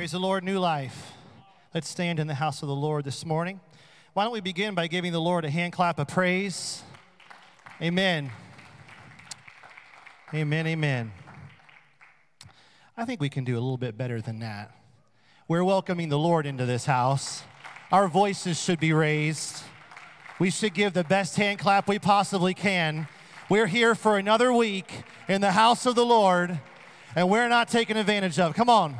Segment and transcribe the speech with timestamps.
[0.00, 1.12] Praise the Lord, new life.
[1.74, 3.60] Let's stand in the house of the Lord this morning.
[4.14, 6.82] Why don't we begin by giving the Lord a hand clap of praise?
[7.82, 8.30] Amen.
[10.32, 11.12] Amen, amen.
[12.96, 14.74] I think we can do a little bit better than that.
[15.46, 17.42] We're welcoming the Lord into this house.
[17.92, 19.62] Our voices should be raised.
[20.38, 23.06] We should give the best hand clap we possibly can.
[23.50, 26.58] We're here for another week in the house of the Lord,
[27.14, 28.54] and we're not taken advantage of.
[28.54, 28.96] Come on.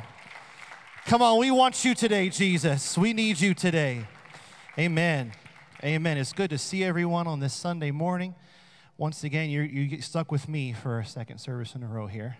[1.05, 2.97] Come on, we want you today, Jesus.
[2.97, 4.05] We need you today.
[4.77, 5.33] Amen.
[5.83, 6.17] Amen.
[6.17, 8.35] It's good to see everyone on this Sunday morning.
[8.97, 12.05] Once again, you you get stuck with me for a second service in a row
[12.07, 12.37] here.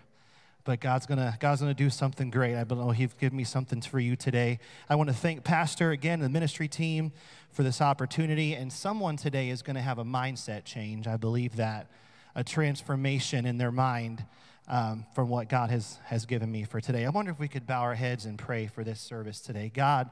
[0.64, 2.56] But God's gonna, God's gonna do something great.
[2.56, 4.60] I believe He's given me something for you today.
[4.88, 7.12] I want to thank Pastor again, the ministry team,
[7.50, 8.54] for this opportunity.
[8.54, 11.08] And someone today is gonna have a mindset change.
[11.08, 11.88] I believe that.
[12.34, 14.24] A transformation in their mind
[14.68, 17.04] um, from what God has, has given me for today.
[17.04, 19.70] I wonder if we could bow our heads and pray for this service today.
[19.74, 20.10] God,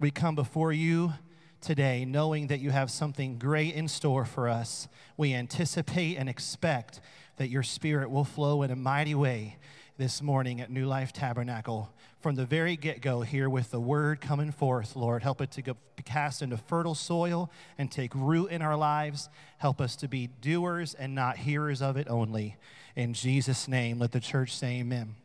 [0.00, 1.12] we come before you
[1.60, 4.88] today knowing that you have something great in store for us.
[5.16, 7.00] We anticipate and expect
[7.36, 9.56] that your spirit will flow in a mighty way
[9.98, 11.92] this morning at New Life Tabernacle.
[12.22, 15.62] From the very get go, here with the word coming forth, Lord, help it to
[15.62, 19.28] go, be cast into fertile soil and take root in our lives.
[19.58, 22.56] Help us to be doers and not hearers of it only.
[22.94, 25.16] In Jesus' name, let the church say amen.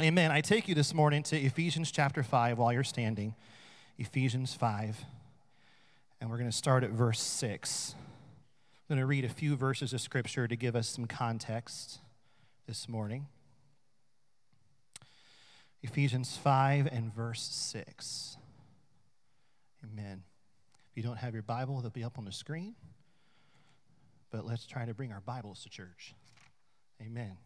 [0.00, 0.32] Amen.
[0.32, 3.36] I take you this morning to Ephesians chapter 5 while you're standing.
[3.96, 5.04] Ephesians 5.
[6.20, 7.94] And we're going to start at verse 6.
[7.96, 12.00] I'm going to read a few verses of scripture to give us some context
[12.66, 13.28] this morning.
[15.84, 18.38] Ephesians 5 and verse 6.
[19.84, 20.22] Amen.
[20.90, 22.74] If you don't have your Bible, they'll be up on the screen.
[24.30, 26.14] But let's try to bring our Bibles to church.
[27.02, 27.36] Amen.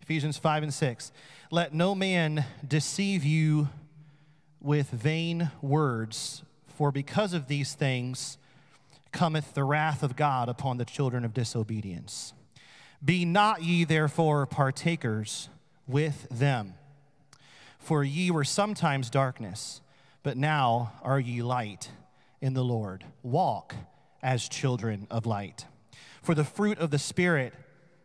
[0.00, 1.12] Ephesians 5 and 6.
[1.50, 3.68] Let no man deceive you
[4.58, 6.42] with vain words,
[6.78, 8.38] for because of these things
[9.12, 12.32] cometh the wrath of God upon the children of disobedience.
[13.04, 15.50] Be not ye therefore partakers
[15.86, 16.72] with them.
[17.86, 19.80] For ye were sometimes darkness,
[20.24, 21.92] but now are ye light
[22.40, 23.04] in the Lord.
[23.22, 23.76] Walk
[24.20, 25.66] as children of light.
[26.20, 27.54] For the fruit of the Spirit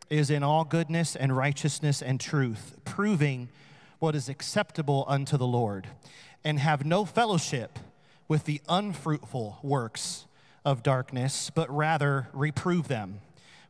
[0.08, 3.50] is in all goodness and righteousness and truth, proving
[3.98, 5.88] what is acceptable unto the Lord,
[6.44, 7.80] and have no fellowship
[8.28, 10.28] with the unfruitful works
[10.64, 13.22] of darkness, but rather reprove them.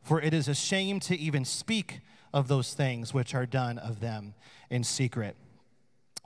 [0.02, 2.00] For it is a shame to even speak
[2.34, 4.34] of those things which are done of them
[4.68, 5.36] in secret.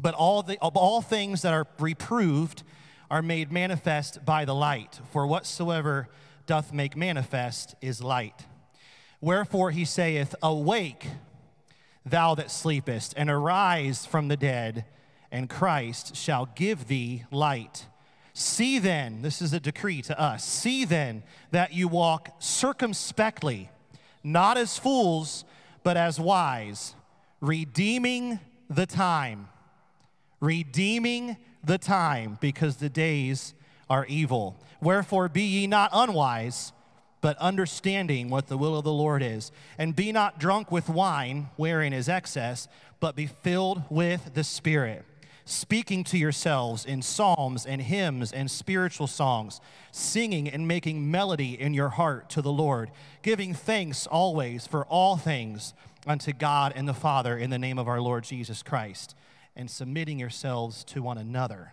[0.00, 2.62] But all, the, all things that are reproved
[3.10, 6.08] are made manifest by the light, for whatsoever
[6.46, 8.44] doth make manifest is light.
[9.20, 11.06] Wherefore he saith, Awake,
[12.04, 14.84] thou that sleepest, and arise from the dead,
[15.30, 17.86] and Christ shall give thee light.
[18.34, 23.70] See then, this is a decree to us, see then that you walk circumspectly,
[24.22, 25.44] not as fools,
[25.82, 26.94] but as wise,
[27.40, 29.48] redeeming the time.
[30.41, 33.54] Redeeming the time, because the days
[33.88, 34.56] are evil.
[34.80, 36.72] Wherefore be ye not unwise
[37.26, 39.50] but understanding what the will of the Lord is.
[39.78, 42.69] And be not drunk with wine, wherein is excess,
[43.00, 45.04] but be filled with the Spirit,
[45.44, 49.60] speaking to yourselves in psalms and hymns and spiritual songs,
[49.91, 52.92] singing and making melody in your heart to the Lord,
[53.22, 55.75] giving thanks always for all things
[56.06, 59.16] unto God and the Father in the name of our Lord Jesus Christ,
[59.56, 61.72] and submitting yourselves to one another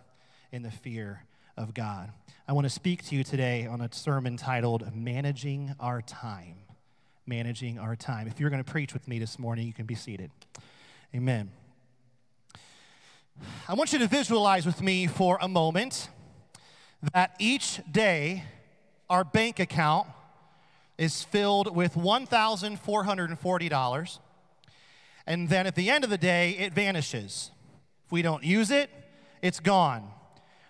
[0.50, 1.24] in the fear
[1.56, 2.10] of God.
[2.48, 6.56] I want to speak to you today on a sermon titled Managing Our Time.
[7.26, 8.26] Managing Our Time.
[8.26, 10.30] If you're going to preach with me this morning, you can be seated.
[11.14, 11.50] Amen.
[13.68, 16.08] I want you to visualize with me for a moment
[17.12, 18.44] that each day
[19.10, 20.08] our bank account
[20.96, 24.18] is filled with $1,440,
[25.26, 27.50] and then at the end of the day, it vanishes.
[28.14, 28.90] We don't use it,
[29.42, 30.08] it's gone.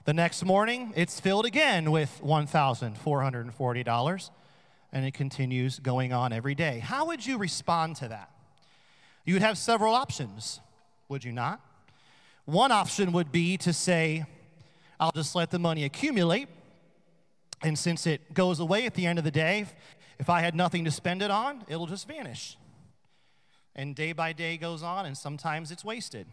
[0.06, 4.30] The next morning, it's filled again with $1,440,
[4.94, 6.78] and it continues going on every day.
[6.78, 8.30] How would you respond to that?
[9.26, 10.60] You'd have several options,
[11.10, 11.60] would you not?
[12.46, 14.24] One option would be to say,
[14.98, 16.48] I'll just let the money accumulate,
[17.62, 19.66] and since it goes away at the end of the day,
[20.18, 22.56] if I had nothing to spend it on, it'll just vanish.
[23.76, 26.26] And day by day goes on, and sometimes it's wasted.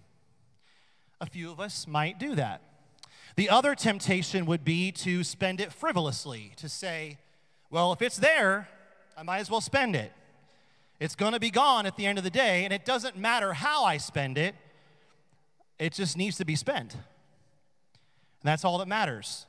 [1.22, 2.62] A few of us might do that.
[3.36, 7.20] The other temptation would be to spend it frivolously, to say,
[7.70, 8.68] well, if it's there,
[9.16, 10.12] I might as well spend it.
[11.00, 13.54] It's going to be gone at the end of the day, and it doesn't matter
[13.54, 14.56] how I spend it.
[15.78, 16.94] it just needs to be spent.
[16.94, 17.02] And
[18.44, 19.46] that's all that matters.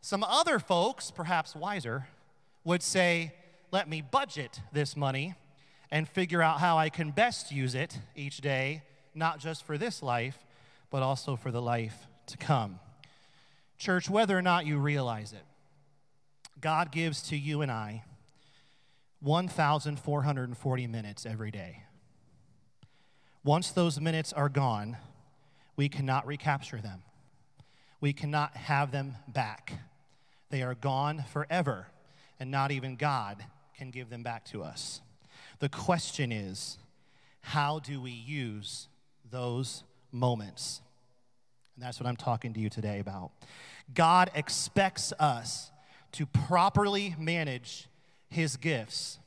[0.00, 2.08] Some other folks, perhaps wiser,
[2.64, 3.34] would say,
[3.70, 5.34] let me budget this money
[5.92, 8.82] and figure out how I can best use it each day,
[9.14, 10.44] not just for this life,
[10.94, 12.78] but also for the life to come.
[13.78, 15.42] Church, whether or not you realize it,
[16.60, 18.04] God gives to you and I
[19.18, 21.82] 1,440 minutes every day.
[23.42, 24.96] Once those minutes are gone,
[25.74, 27.02] we cannot recapture them.
[28.00, 29.72] We cannot have them back.
[30.50, 31.88] They are gone forever,
[32.38, 33.44] and not even God
[33.76, 35.00] can give them back to us.
[35.58, 36.78] The question is
[37.40, 38.86] how do we use
[39.28, 39.82] those
[40.12, 40.80] moments?
[41.74, 43.30] And that's what I'm talking to you today about.
[43.92, 45.70] God expects us
[46.12, 47.88] to properly manage
[48.30, 49.18] his gifts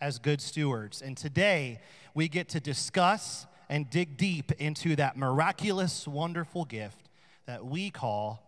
[0.00, 1.02] as good stewards.
[1.02, 1.80] And today
[2.14, 7.08] we get to discuss and dig deep into that miraculous, wonderful gift
[7.46, 8.42] that we call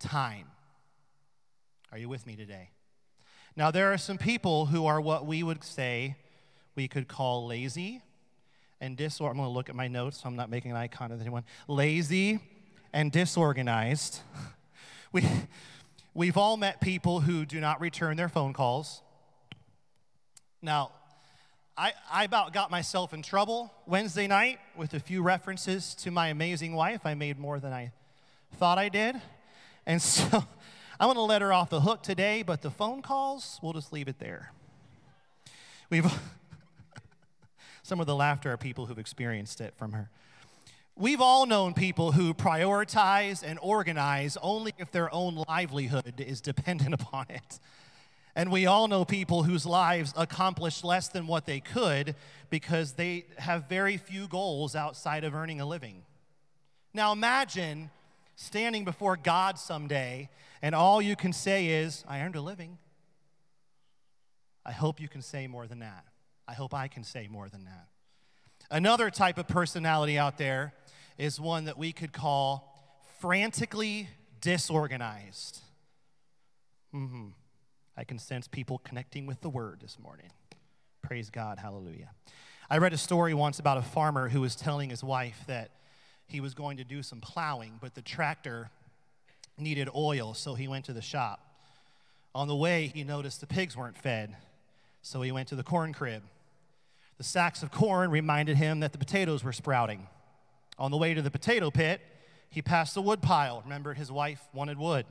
[0.00, 0.46] time.
[1.92, 2.70] Are you with me today?
[3.56, 6.16] Now, there are some people who are what we would say
[6.74, 8.02] we could call lazy
[8.80, 9.38] and disorganized.
[9.38, 11.44] I'm going to look at my notes so I'm not making an icon of anyone.
[11.68, 12.40] Lazy
[12.94, 14.20] and disorganized.
[15.12, 15.26] we,
[16.14, 19.02] we've all met people who do not return their phone calls.
[20.62, 20.92] Now,
[21.76, 26.28] I, I about got myself in trouble Wednesday night with a few references to my
[26.28, 27.00] amazing wife.
[27.04, 27.90] I made more than I
[28.58, 29.20] thought I did.
[29.84, 30.44] And so
[30.98, 33.92] I want to let her off the hook today, but the phone calls, we'll just
[33.92, 34.52] leave it there.
[35.90, 36.06] We've
[37.82, 40.10] some of the laughter are people who've experienced it from her.
[40.96, 46.94] We've all known people who prioritize and organize only if their own livelihood is dependent
[47.00, 47.58] upon it.
[48.36, 52.14] And we all know people whose lives accomplish less than what they could
[52.50, 56.02] because they have very few goals outside of earning a living.
[56.92, 57.90] Now imagine
[58.36, 60.28] standing before God someday
[60.62, 62.78] and all you can say is, I earned a living.
[64.64, 66.04] I hope you can say more than that.
[66.48, 67.88] I hope I can say more than that.
[68.70, 70.72] Another type of personality out there
[71.18, 74.08] is one that we could call frantically
[74.40, 75.60] disorganized.
[76.94, 77.28] Mm-hmm.
[77.96, 80.30] I can sense people connecting with the word this morning.
[81.02, 81.58] Praise God.
[81.58, 82.10] Hallelujah.
[82.68, 85.70] I read a story once about a farmer who was telling his wife that
[86.26, 88.70] he was going to do some plowing, but the tractor
[89.58, 91.40] needed oil, so he went to the shop.
[92.34, 94.34] On the way, he noticed the pigs weren't fed,
[95.02, 96.22] so he went to the corn crib.
[97.18, 100.08] The sacks of corn reminded him that the potatoes were sprouting.
[100.78, 102.00] On the way to the potato pit,
[102.50, 103.62] he passed the wood pile.
[103.64, 105.06] Remembered his wife wanted wood.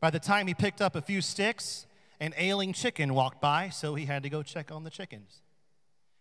[0.00, 1.86] By the time he picked up a few sticks,
[2.20, 5.40] an ailing chicken walked by, so he had to go check on the chickens.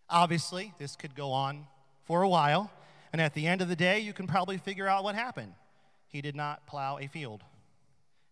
[0.09, 1.67] Obviously, this could go on
[2.03, 2.71] for a while,
[3.11, 5.53] and at the end of the day, you can probably figure out what happened.
[6.07, 7.43] He did not plow a field,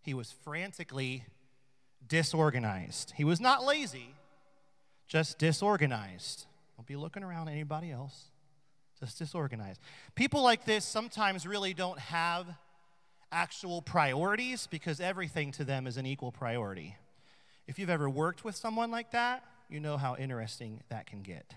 [0.01, 1.25] he was frantically
[2.07, 3.13] disorganized.
[3.15, 4.15] He was not lazy,
[5.07, 6.45] just disorganized.
[6.75, 8.30] Don't be looking around at anybody else.
[9.01, 9.81] Just disorganized.
[10.13, 12.45] People like this sometimes really don't have
[13.31, 16.95] actual priorities because everything to them is an equal priority.
[17.67, 21.55] If you've ever worked with someone like that, you know how interesting that can get.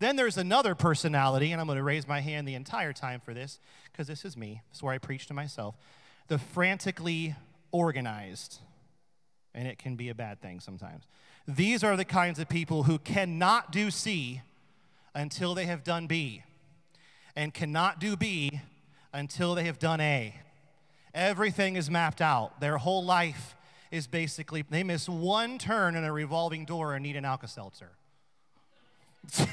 [0.00, 3.32] Then there's another personality, and I'm going to raise my hand the entire time for
[3.32, 3.60] this
[3.92, 4.62] because this is me.
[4.68, 5.76] This is where I preach to myself.
[6.26, 7.36] The frantically
[7.70, 8.58] organized.
[9.54, 11.04] And it can be a bad thing sometimes.
[11.46, 14.42] These are the kinds of people who cannot do C
[15.14, 16.42] until they have done B,
[17.36, 18.60] and cannot do B
[19.12, 20.34] until they have done A.
[21.14, 22.60] Everything is mapped out.
[22.60, 23.54] Their whole life
[23.90, 27.92] is basically, they miss one turn in a revolving door and need an Alka Seltzer.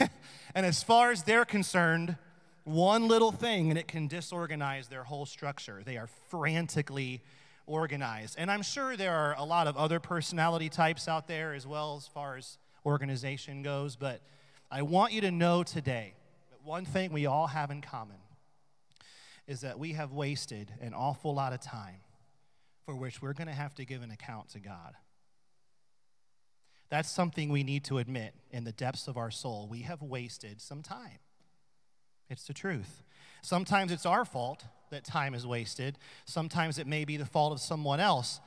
[0.55, 2.17] and as far as they're concerned,
[2.63, 5.81] one little thing and it can disorganize their whole structure.
[5.85, 7.21] They are frantically
[7.67, 8.35] organized.
[8.37, 11.95] And I'm sure there are a lot of other personality types out there as well
[11.97, 14.21] as far as organization goes, but
[14.69, 16.15] I want you to know today
[16.63, 18.17] one thing we all have in common
[19.48, 22.01] is that we have wasted an awful lot of time
[22.86, 24.96] for which we're going to have to give an account to God.
[26.89, 29.67] That's something we need to admit in the depths of our soul.
[29.70, 31.20] We have wasted some time.
[32.29, 33.03] It's the truth.
[33.41, 35.98] Sometimes it's our fault that time is wasted.
[36.25, 38.39] Sometimes it may be the fault of someone else.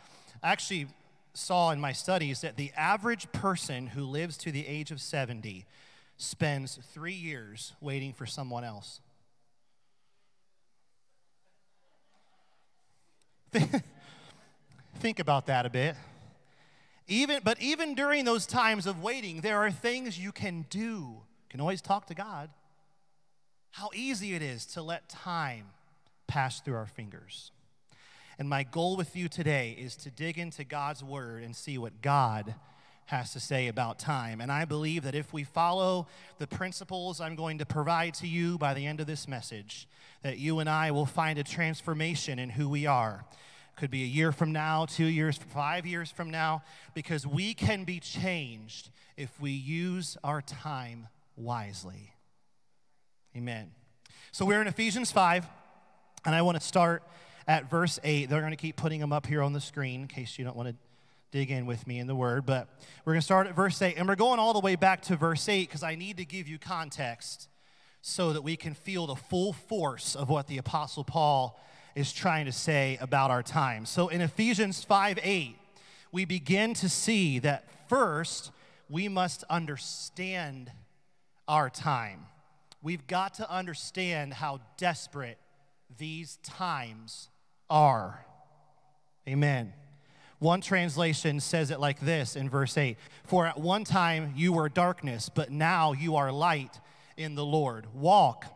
[0.42, 0.86] I actually
[1.34, 5.66] saw in my studies that the average person who lives to the age of 70
[6.16, 9.00] spends three years waiting for someone else.
[14.98, 15.94] Think about that a bit.
[17.08, 20.78] Even, but even during those times of waiting, there are things you can do.
[20.80, 22.50] You can always talk to God.
[23.70, 25.66] How easy it is to let time
[26.26, 27.52] pass through our fingers.
[28.38, 32.02] And my goal with you today is to dig into God's word and see what
[32.02, 32.54] God
[33.06, 34.40] has to say about time.
[34.40, 36.08] And I believe that if we follow
[36.38, 39.88] the principles I'm going to provide to you by the end of this message,
[40.22, 43.24] that you and I will find a transformation in who we are.
[43.76, 46.62] Could be a year from now, two years, five years from now,
[46.94, 52.12] because we can be changed if we use our time wisely.
[53.36, 53.70] Amen.
[54.32, 55.46] So we're in Ephesians 5,
[56.24, 57.02] and I want to start
[57.46, 58.28] at verse 8.
[58.28, 60.56] They're going to keep putting them up here on the screen in case you don't
[60.56, 60.74] want to
[61.36, 62.46] dig in with me in the word.
[62.46, 62.66] But
[63.04, 65.16] we're going to start at verse 8, and we're going all the way back to
[65.16, 67.50] verse 8 because I need to give you context
[68.00, 71.60] so that we can feel the full force of what the Apostle Paul
[71.94, 73.84] is trying to say about our time.
[73.84, 75.56] So in Ephesians 5 8,
[76.10, 78.50] we begin to see that first
[78.88, 80.72] we must understand
[81.46, 82.20] our time.
[82.82, 85.36] We've got to understand how desperate
[85.98, 87.28] these times
[87.68, 88.24] are.
[89.28, 89.74] Amen.
[90.46, 94.68] One translation says it like this in verse 8 For at one time you were
[94.68, 96.78] darkness, but now you are light
[97.16, 97.92] in the Lord.
[97.92, 98.46] Walk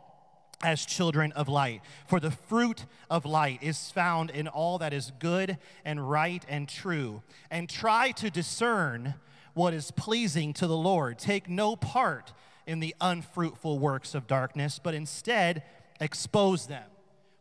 [0.62, 1.80] as children of light.
[2.06, 6.68] For the fruit of light is found in all that is good and right and
[6.68, 7.24] true.
[7.50, 9.14] And try to discern
[9.54, 11.18] what is pleasing to the Lord.
[11.18, 12.32] Take no part
[12.68, 15.64] in the unfruitful works of darkness, but instead
[15.98, 16.84] expose them.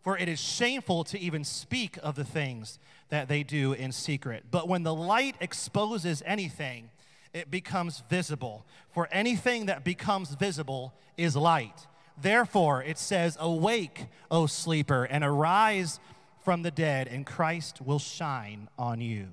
[0.10, 4.46] For it is shameful to even speak of the things that they do in secret.
[4.50, 6.89] But when the light exposes anything,
[7.32, 8.66] it becomes visible.
[8.92, 11.86] For anything that becomes visible is light.
[12.20, 16.00] Therefore, it says, Awake, O sleeper, and arise
[16.44, 19.28] from the dead, and Christ will shine on you.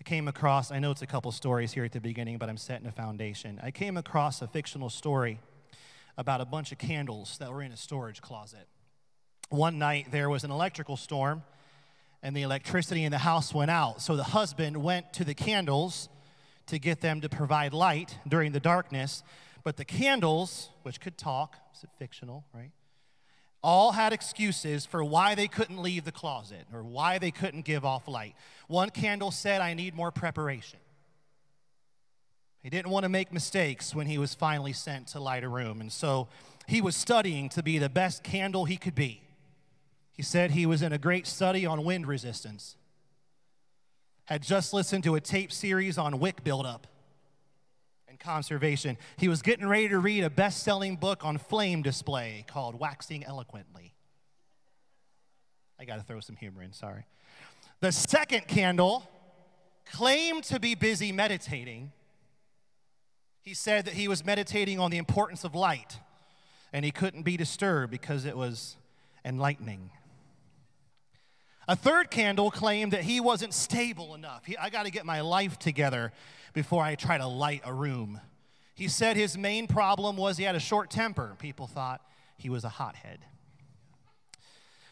[0.00, 2.56] I came across, I know it's a couple stories here at the beginning, but I'm
[2.56, 3.60] setting a foundation.
[3.62, 5.38] I came across a fictional story
[6.16, 8.66] about a bunch of candles that were in a storage closet.
[9.50, 11.42] One night there was an electrical storm
[12.22, 14.02] and the electricity in the house went out.
[14.02, 16.08] So the husband went to the candles
[16.66, 19.22] to get them to provide light during the darkness.
[19.64, 22.70] But the candles, which could talk, is it fictional, right?
[23.62, 27.84] All had excuses for why they couldn't leave the closet or why they couldn't give
[27.84, 28.34] off light.
[28.68, 30.78] One candle said, I need more preparation.
[32.62, 35.80] He didn't want to make mistakes when he was finally sent to light a room.
[35.80, 36.28] And so
[36.66, 39.22] he was studying to be the best candle he could be.
[40.18, 42.74] He said he was in a great study on wind resistance,
[44.24, 46.88] had just listened to a tape series on wick buildup
[48.08, 48.98] and conservation.
[49.16, 53.22] He was getting ready to read a best selling book on flame display called Waxing
[53.22, 53.94] Eloquently.
[55.78, 57.06] I got to throw some humor in, sorry.
[57.78, 59.08] The second candle
[59.86, 61.92] claimed to be busy meditating.
[63.42, 66.00] He said that he was meditating on the importance of light
[66.72, 68.76] and he couldn't be disturbed because it was
[69.24, 69.92] enlightening.
[71.68, 74.46] A third candle claimed that he wasn't stable enough.
[74.46, 76.12] He, I got to get my life together
[76.54, 78.20] before I try to light a room.
[78.74, 81.36] He said his main problem was he had a short temper.
[81.38, 82.00] People thought
[82.38, 83.18] he was a hothead.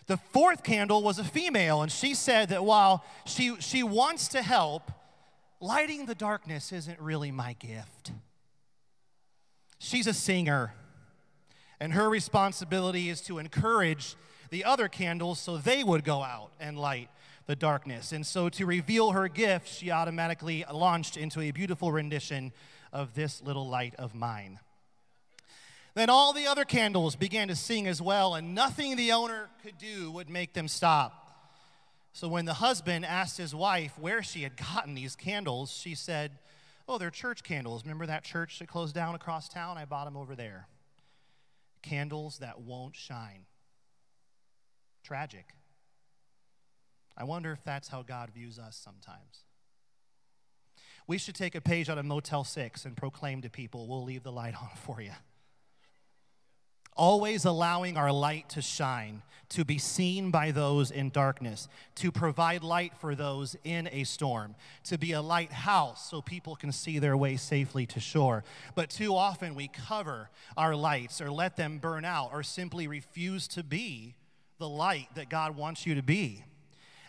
[0.06, 4.42] The fourth candle was a female, and she said that while she, she wants to
[4.42, 4.92] help,
[5.60, 8.12] lighting the darkness isn't really my gift.
[9.78, 10.74] She's a singer,
[11.80, 14.14] and her responsibility is to encourage
[14.50, 17.08] the other candles so they would go out and light
[17.46, 18.12] the darkness.
[18.12, 22.52] And so, to reveal her gift, she automatically launched into a beautiful rendition
[22.92, 24.58] of This Little Light of Mine.
[25.94, 29.78] Then all the other candles began to sing as well, and nothing the owner could
[29.78, 31.22] do would make them stop.
[32.12, 36.32] So, when the husband asked his wife where she had gotten these candles, she said,
[36.88, 37.82] Oh, they're church candles.
[37.82, 39.76] Remember that church that closed down across town?
[39.76, 40.68] I bought them over there.
[41.82, 43.44] Candles that won't shine.
[45.06, 45.54] Tragic.
[47.16, 49.44] I wonder if that's how God views us sometimes.
[51.06, 54.24] We should take a page out of Motel 6 and proclaim to people, we'll leave
[54.24, 55.12] the light on for you.
[56.96, 62.64] Always allowing our light to shine, to be seen by those in darkness, to provide
[62.64, 67.16] light for those in a storm, to be a lighthouse so people can see their
[67.16, 68.42] way safely to shore.
[68.74, 73.46] But too often we cover our lights or let them burn out or simply refuse
[73.48, 74.16] to be
[74.58, 76.44] the light that God wants you to be.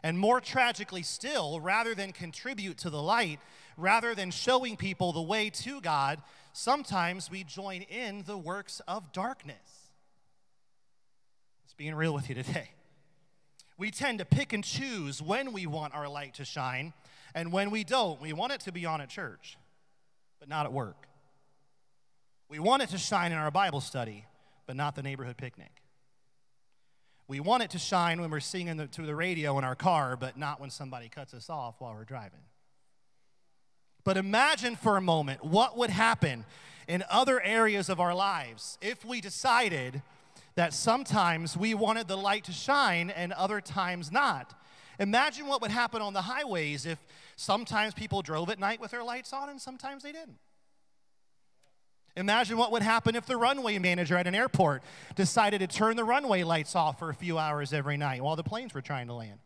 [0.03, 3.39] And more tragically still, rather than contribute to the light,
[3.77, 6.21] rather than showing people the way to God,
[6.53, 9.91] sometimes we join in the works of darkness.
[11.65, 12.69] Just being real with you today.
[13.77, 16.93] We tend to pick and choose when we want our light to shine
[17.35, 18.19] and when we don't.
[18.19, 19.57] We want it to be on at church,
[20.39, 21.07] but not at work.
[22.49, 24.25] We want it to shine in our Bible study,
[24.65, 25.81] but not the neighborhood picnic.
[27.27, 30.37] We want it to shine when we're singing to the radio in our car, but
[30.37, 32.39] not when somebody cuts us off while we're driving.
[34.05, 36.45] But imagine for a moment what would happen
[36.87, 40.01] in other areas of our lives if we decided
[40.55, 44.53] that sometimes we wanted the light to shine and other times not.
[44.97, 46.97] Imagine what would happen on the highways if
[47.35, 50.37] sometimes people drove at night with their lights on and sometimes they didn't.
[52.17, 54.81] Imagine what would happen if the runway manager at an airport
[55.15, 58.43] decided to turn the runway lights off for a few hours every night while the
[58.43, 59.37] planes were trying to land.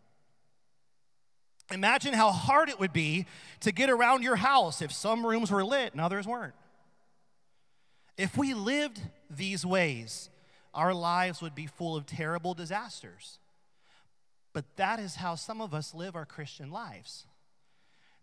[1.70, 3.26] Imagine how hard it would be
[3.60, 6.54] to get around your house if some rooms were lit and others weren't.
[8.18, 10.30] If we lived these ways,
[10.74, 13.40] our lives would be full of terrible disasters.
[14.54, 17.26] But that is how some of us live our Christian lives.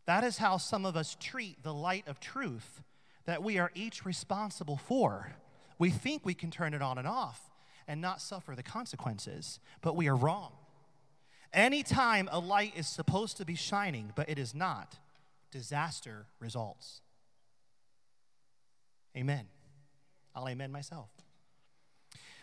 [0.07, 2.83] That is how some of us treat the light of truth
[3.29, 5.35] that we are each responsible for.
[5.79, 7.51] We think we can turn it on and off
[7.87, 10.53] and not suffer the consequences, but we are wrong.
[11.53, 14.97] Anytime a light is supposed to be shining, but it is not,
[15.51, 17.03] disaster results.
[19.15, 19.45] Amen.
[20.35, 21.11] I'll amen myself.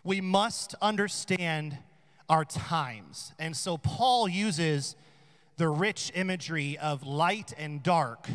[0.04, 1.80] We must understand
[2.30, 3.34] our times.
[3.40, 4.96] And so Paul uses
[5.58, 8.30] the rich imagery of light and dark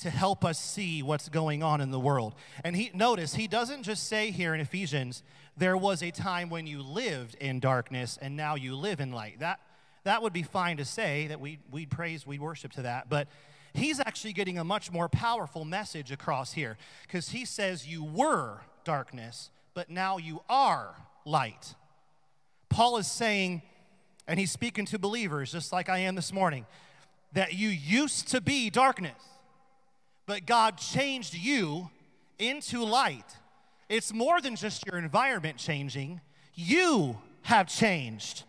[0.00, 2.34] to help us see what's going on in the world.
[2.64, 5.22] And he notice he doesn't just say here in Ephesians,
[5.56, 9.40] there was a time when you lived in darkness and now you live in light.
[9.40, 9.60] That
[10.04, 13.28] that would be fine to say that we we'd praise, we'd worship to that, but
[13.74, 18.60] he's actually getting a much more powerful message across here because he says you were
[18.84, 21.74] darkness, but now you are light.
[22.68, 23.62] Paul is saying,
[24.26, 26.66] and he's speaking to believers just like I am this morning,
[27.32, 29.20] that you used to be darkness
[30.30, 31.90] but God changed you
[32.38, 33.36] into light.
[33.88, 36.20] It's more than just your environment changing,
[36.54, 38.44] you have changed.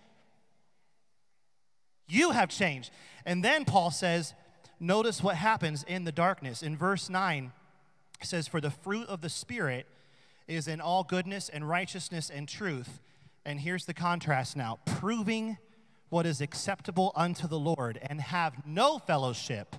[2.07, 2.91] You have changed.
[3.25, 4.35] And then Paul says,
[4.79, 6.61] notice what happens in the darkness.
[6.61, 7.51] In verse 9,
[8.21, 9.87] it says, For the fruit of the Spirit
[10.47, 12.99] is in all goodness and righteousness and truth.
[13.43, 15.57] And here's the contrast now proving
[16.09, 19.75] what is acceptable unto the Lord, and have no fellowship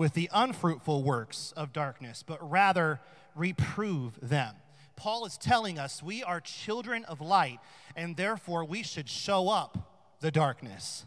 [0.00, 2.98] with the unfruitful works of darkness, but rather
[3.34, 4.54] reprove them.
[4.96, 7.58] Paul is telling us we are children of light,
[7.94, 11.04] and therefore we should show up the darkness.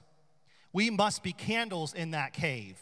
[0.74, 2.78] We must be candles in that cave.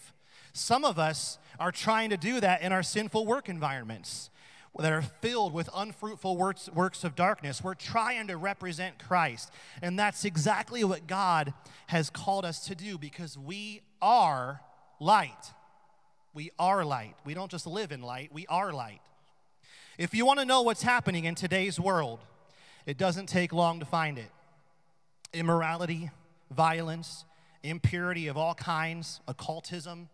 [0.51, 4.29] Some of us are trying to do that in our sinful work environments
[4.77, 7.63] that are filled with unfruitful works, works of darkness.
[7.63, 9.49] We're trying to represent Christ.
[9.81, 11.53] And that's exactly what God
[11.87, 14.59] has called us to do because we are
[14.99, 15.53] light.
[16.33, 17.15] We are light.
[17.25, 19.01] We don't just live in light, we are light.
[19.97, 22.19] If you want to know what's happening in today's world,
[22.85, 24.31] it doesn't take long to find it.
[25.33, 26.09] Immorality,
[26.49, 27.25] violence,
[27.63, 30.09] impurity of all kinds, occultism,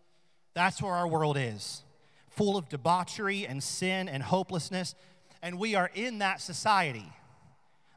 [0.58, 1.84] that's where our world is.
[2.30, 4.96] Full of debauchery and sin and hopelessness.
[5.40, 7.12] And we are in that society.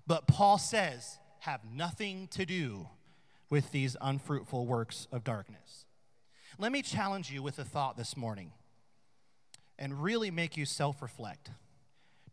[0.05, 2.87] But Paul says, have nothing to do
[3.49, 5.85] with these unfruitful works of darkness.
[6.61, 8.51] Let me challenge you with a thought this morning
[9.79, 11.49] and really make you self reflect.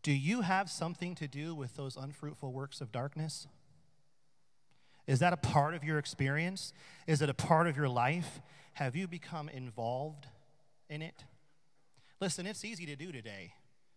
[0.03, 3.47] Do you have something to do with those unfruitful works of darkness?
[5.07, 6.73] Is that a part of your experience?
[7.07, 8.39] Is it a part of your life?
[8.73, 10.27] Have you become involved
[10.91, 11.23] in it?
[12.21, 13.53] Listen, it's easy to do today.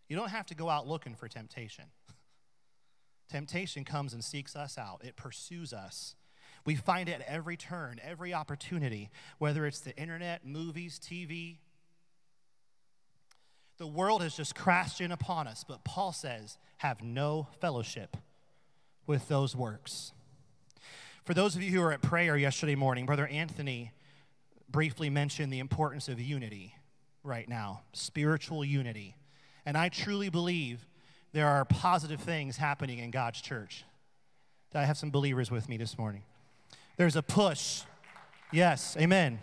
[0.09, 1.85] You don't have to go out looking for temptation.
[3.29, 6.15] Temptation comes and seeks us out, it pursues us.
[6.65, 11.57] We find it at every turn, every opportunity, whether it's the internet, movies, TV.
[13.79, 18.17] The world has just crashed in upon us, but Paul says, have no fellowship
[19.07, 20.13] with those works.
[21.25, 23.93] For those of you who were at prayer yesterday morning, Brother Anthony
[24.69, 26.75] briefly mentioned the importance of unity
[27.23, 29.17] right now, spiritual unity.
[29.65, 30.87] And I truly believe
[31.33, 33.85] there are positive things happening in God's church.
[34.75, 36.23] I have some believers with me this morning.
[36.97, 37.83] There's a push.
[38.53, 39.41] Yes, amen.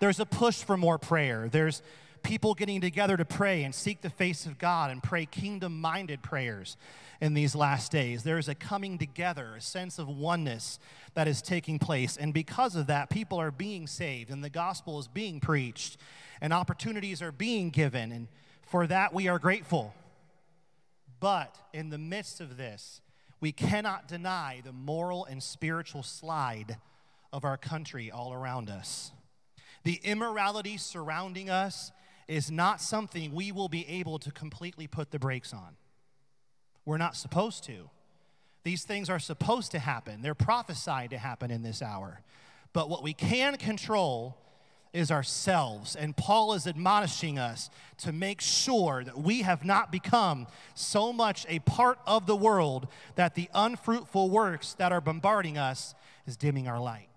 [0.00, 1.48] There's a push for more prayer.
[1.48, 1.82] There's
[2.22, 6.22] people getting together to pray and seek the face of God and pray kingdom minded
[6.22, 6.76] prayers
[7.20, 8.22] in these last days.
[8.22, 10.78] There's a coming together, a sense of oneness
[11.14, 12.16] that is taking place.
[12.16, 15.96] And because of that, people are being saved and the gospel is being preached
[16.40, 18.12] and opportunities are being given.
[18.12, 18.28] And
[18.62, 19.94] for that, we are grateful.
[21.20, 23.00] But in the midst of this,
[23.40, 26.78] we cannot deny the moral and spiritual slide
[27.32, 29.12] of our country all around us.
[29.84, 31.92] The immorality surrounding us
[32.26, 35.76] is not something we will be able to completely put the brakes on.
[36.84, 37.90] We're not supposed to.
[38.64, 42.20] These things are supposed to happen, they're prophesied to happen in this hour.
[42.72, 44.36] But what we can control
[44.92, 45.96] is ourselves.
[45.96, 51.46] And Paul is admonishing us to make sure that we have not become so much
[51.48, 55.94] a part of the world that the unfruitful works that are bombarding us
[56.26, 57.08] is dimming our light.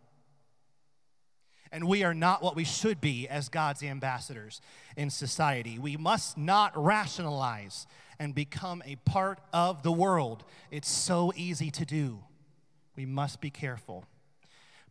[1.71, 4.59] And we are not what we should be as God's ambassadors
[4.97, 5.79] in society.
[5.79, 7.87] We must not rationalize
[8.19, 10.43] and become a part of the world.
[10.69, 12.19] It's so easy to do.
[12.97, 14.05] We must be careful.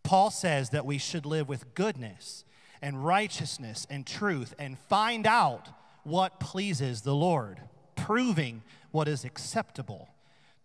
[0.02, 2.44] Paul says that we should live with goodness
[2.82, 5.68] and righteousness and truth and find out
[6.02, 7.60] what pleases the Lord,
[7.94, 10.08] proving what is acceptable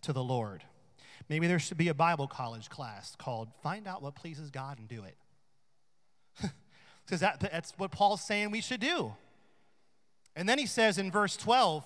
[0.02, 0.64] to the Lord.
[1.30, 4.88] Maybe there should be a Bible college class called Find Out What Pleases God and
[4.88, 5.18] Do It.
[7.06, 9.14] Because that, that's what Paul's saying we should do.
[10.36, 11.86] And then he says in verse 12,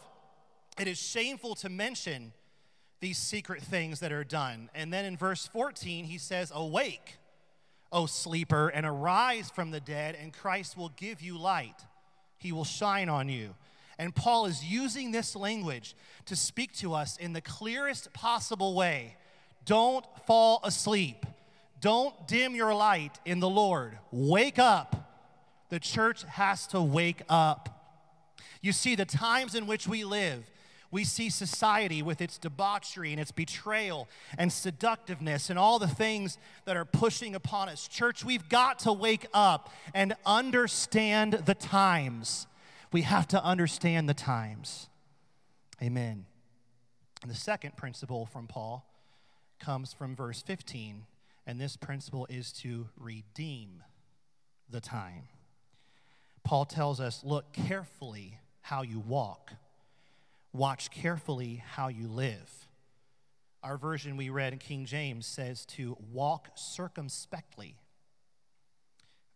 [0.80, 2.32] it is shameful to mention
[3.02, 4.70] these secret things that are done.
[4.74, 7.18] And then in verse 14, he says, Awake
[7.92, 11.86] O sleeper, and arise from the dead, and Christ will give you light.
[12.38, 13.56] He will shine on you.
[13.98, 19.18] And Paul is using this language to speak to us in the clearest possible way.
[19.66, 21.26] Don't fall asleep.
[21.82, 23.98] Don't dim your light in the Lord.
[24.12, 24.96] Wake up.
[25.70, 27.76] The church has to wake up.
[28.62, 30.50] You see, the times in which we live,
[30.92, 36.38] we see society with its debauchery and its betrayal and seductiveness and all the things
[36.66, 37.88] that are pushing upon us.
[37.88, 42.48] Church, we've got to wake up and understand the times.
[42.92, 44.90] We have to understand the times.
[45.82, 46.26] Amen.
[47.22, 48.86] And the second principle from Paul
[49.60, 51.04] comes from verse 15,
[51.46, 53.84] and this principle is to redeem
[54.70, 55.28] the time.
[56.44, 59.54] Paul tells us look carefully how you walk
[60.54, 62.68] Watch carefully how you live.
[63.62, 67.76] Our version we read in King James says to walk circumspectly,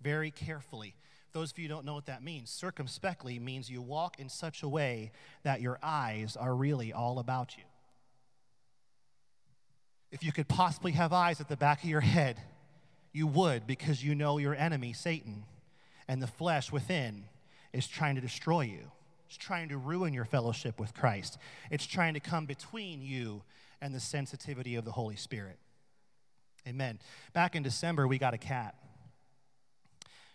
[0.01, 0.95] very carefully.
[1.33, 4.67] Those of you don't know what that means, circumspectly means you walk in such a
[4.67, 5.11] way
[5.43, 7.63] that your eyes are really all about you.
[10.11, 12.39] If you could possibly have eyes at the back of your head,
[13.11, 15.45] you would because you know your enemy, Satan,
[16.07, 17.25] and the flesh within
[17.73, 18.91] is trying to destroy you.
[19.27, 21.37] It's trying to ruin your fellowship with Christ.
[21.71, 23.43] It's trying to come between you
[23.81, 25.57] and the sensitivity of the Holy Spirit.
[26.67, 26.99] Amen.
[27.33, 28.75] Back in December, we got a cat.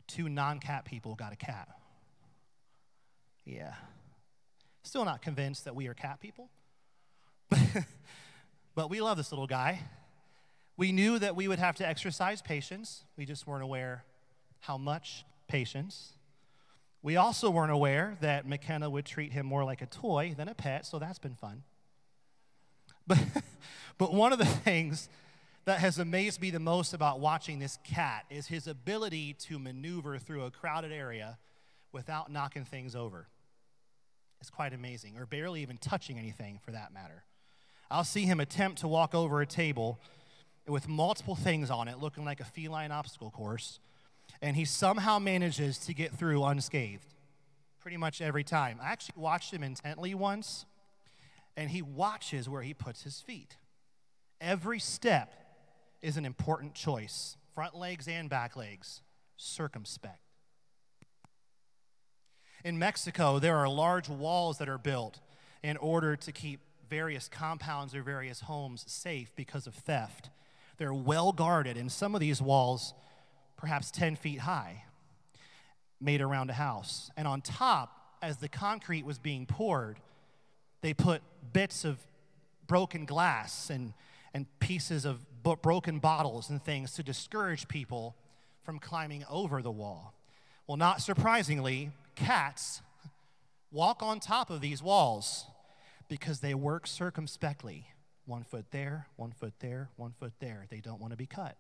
[0.07, 1.69] Two non cat people got a cat.
[3.45, 3.75] Yeah.
[4.83, 6.51] Still not convinced that we are cat people.
[8.75, 9.81] but we love this little guy.
[10.77, 13.05] We knew that we would have to exercise patience.
[13.17, 14.05] We just weren't aware
[14.61, 16.13] how much patience.
[17.03, 20.55] We also weren't aware that McKenna would treat him more like a toy than a
[20.55, 21.63] pet, so that's been fun.
[23.07, 23.19] But,
[23.99, 25.09] but one of the things
[25.65, 30.19] that has amazed me the most about watching this cat is his ability to maneuver
[30.19, 31.39] through a crowded area
[31.93, 33.29] without knocking things over.
[34.41, 37.25] It's quite amazing, or barely even touching anything for that matter.
[37.91, 40.01] I'll see him attempt to walk over a table
[40.67, 43.81] with multiple things on it, looking like a feline obstacle course,
[44.41, 47.15] and he somehow manages to get through unscathed
[47.81, 48.79] pretty much every time.
[48.83, 50.67] I actually watched him intently once,
[51.57, 53.57] and he watches where he puts his feet.
[54.41, 55.33] Every step
[56.03, 59.03] is an important choice front legs and back legs,
[59.37, 60.21] circumspect.
[62.65, 65.21] In Mexico, there are large walls that are built
[65.63, 70.31] in order to keep various compounds or various homes safe because of theft.
[70.77, 72.95] They're well guarded, and some of these walls
[73.59, 74.85] perhaps 10 feet high,
[76.01, 77.11] made around a house.
[77.17, 79.99] And on top, as the concrete was being poured,
[80.81, 81.21] they put
[81.53, 81.99] bits of
[82.67, 83.93] broken glass and,
[84.33, 88.15] and pieces of broken bottles and things to discourage people
[88.63, 90.15] from climbing over the wall.
[90.67, 92.83] Well, not surprisingly, cats
[93.73, 95.47] walk on top of these walls
[96.09, 97.87] because they work circumspectly.
[98.27, 100.67] One foot there, one foot there, one foot there.
[100.69, 101.57] They don't want to be cut.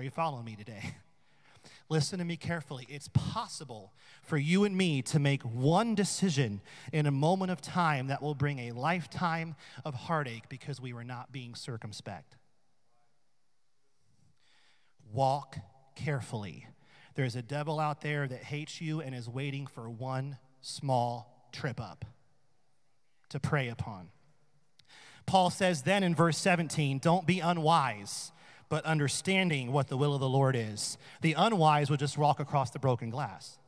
[0.00, 0.94] Are you following me today?
[1.90, 2.86] Listen to me carefully.
[2.88, 8.06] It's possible for you and me to make one decision in a moment of time
[8.06, 12.38] that will bring a lifetime of heartache because we were not being circumspect.
[15.12, 15.58] Walk
[15.96, 16.66] carefully.
[17.14, 21.78] There's a devil out there that hates you and is waiting for one small trip
[21.78, 22.06] up
[23.28, 24.08] to prey upon.
[25.26, 28.32] Paul says then in verse 17, don't be unwise
[28.70, 30.96] but understanding what the will of the Lord is.
[31.20, 33.58] The unwise would just walk across the broken glass.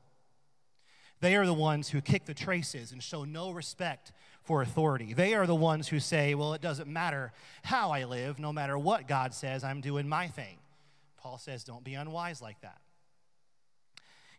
[1.20, 4.12] They are the ones who kick the traces and show no respect
[4.42, 5.12] for authority.
[5.12, 8.78] They are the ones who say, well, it doesn't matter how I live, no matter
[8.78, 10.58] what God says, I'm doing my thing.
[11.16, 12.78] Paul says, don't be unwise like that.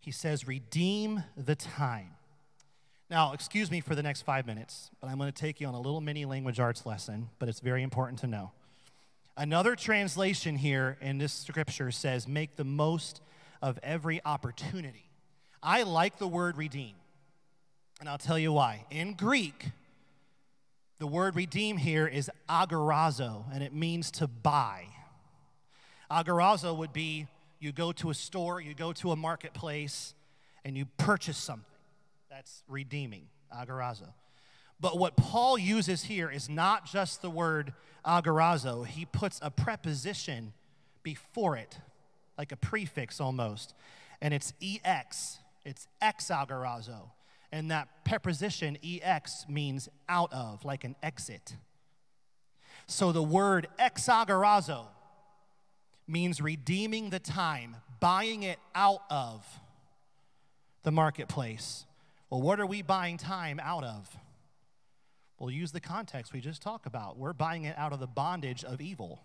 [0.01, 2.11] He says, redeem the time.
[3.09, 5.73] Now, excuse me for the next five minutes, but I'm going to take you on
[5.73, 8.51] a little mini language arts lesson, but it's very important to know.
[9.35, 13.21] Another translation here in this scripture says, make the most
[13.61, 15.09] of every opportunity.
[15.61, 16.93] I like the word redeem,
[17.99, 18.85] and I'll tell you why.
[18.91, 19.71] In Greek,
[20.99, 24.85] the word redeem here is agorazo, and it means to buy.
[26.11, 27.27] Agorazo would be
[27.59, 30.13] you go to a store, you go to a marketplace,
[30.63, 31.65] and you purchase something.
[32.29, 34.09] That's redeeming, agorazo.
[34.83, 37.71] But what Paul uses here is not just the word
[38.05, 40.51] agorazo, he puts a preposition
[41.03, 41.77] before it,
[42.37, 43.73] like a prefix almost,
[44.21, 44.51] and it's
[44.83, 45.37] ex.
[45.63, 47.11] It's ex agorazo.
[47.49, 51.55] And that preposition ex means out of, like an exit.
[52.85, 54.87] So the word exagorazo
[56.09, 59.45] means redeeming the time, buying it out of
[60.83, 61.85] the marketplace.
[62.29, 64.17] Well, what are we buying time out of?
[65.43, 67.17] We'll use the context we just talked about.
[67.17, 69.19] We're buying it out of the bondage of evil.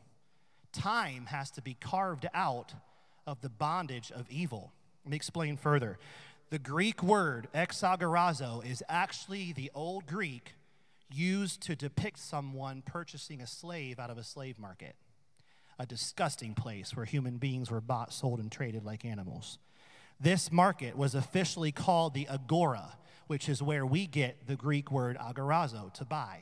[0.73, 2.75] Time has to be carved out
[3.25, 4.73] of the bondage of evil.
[5.05, 5.97] Let me explain further.
[6.51, 10.55] The Greek word exagorazo is actually the old Greek
[11.09, 14.97] used to depict someone purchasing a slave out of a slave market,
[15.79, 19.59] a disgusting place where human beings were bought, sold, and traded like animals.
[20.19, 22.98] This market was officially called the agora,
[23.29, 26.41] which is where we get the Greek word agorazo, to buy.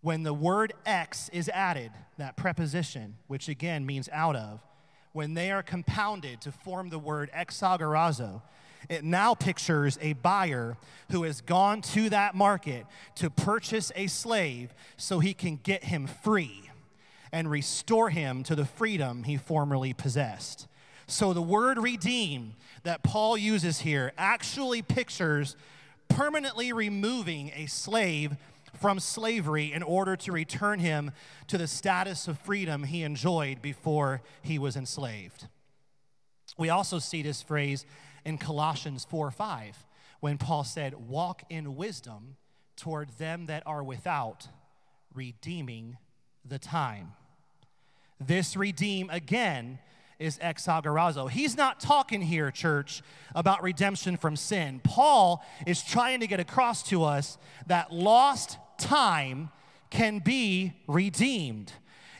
[0.00, 4.60] When the word ex is added, that preposition, which again means out of,
[5.12, 8.42] when they are compounded to form the word exagorazo,
[8.88, 10.76] it now pictures a buyer
[11.10, 16.06] who has gone to that market to purchase a slave so he can get him
[16.06, 16.70] free
[17.32, 20.68] and restore him to the freedom he formerly possessed.
[21.06, 25.56] So the word redeem that Paul uses here actually pictures
[26.08, 28.36] permanently removing a slave
[28.80, 31.10] from slavery in order to return him
[31.46, 35.48] to the status of freedom he enjoyed before he was enslaved.
[36.58, 37.86] We also see this phrase
[38.24, 39.84] in Colossians 4 5,
[40.20, 42.36] when Paul said, Walk in wisdom
[42.76, 44.48] toward them that are without,
[45.14, 45.96] redeeming
[46.44, 47.12] the time.
[48.20, 49.78] This redeem again
[50.18, 51.30] is exagorazo.
[51.30, 53.02] He's not talking here, church,
[53.34, 54.80] about redemption from sin.
[54.82, 59.50] Paul is trying to get across to us that lost time
[59.90, 61.72] can be redeemed.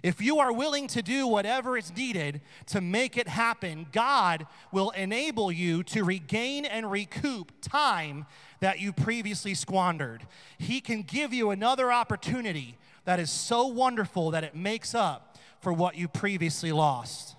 [0.03, 4.91] If you are willing to do whatever is needed to make it happen, God will
[4.91, 8.27] enable you to regain and recoup time
[8.61, 10.27] that you previously squandered.
[10.59, 12.77] He can give you another opportunity
[13.07, 17.35] that is so wonderful that it makes up for what you previously lost.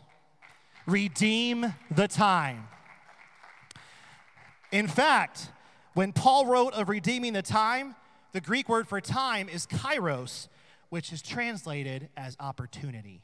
[0.85, 2.67] Redeem the time.
[4.71, 5.51] In fact,
[5.93, 7.95] when Paul wrote of redeeming the time,
[8.33, 10.49] the Greek word for time is kairos,
[10.89, 13.21] which is translated as opportunity.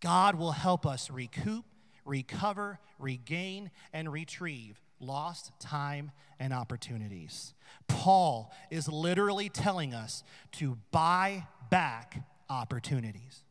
[0.00, 1.64] God will help us recoup,
[2.04, 7.54] recover, regain, and retrieve lost time and opportunities.
[7.88, 13.42] Paul is literally telling us to buy back opportunities.